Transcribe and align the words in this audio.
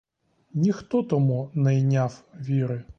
Ніхто 0.53 1.03
тому 1.03 1.51
не 1.53 1.79
йняв 1.79 2.23
віри. 2.35 2.83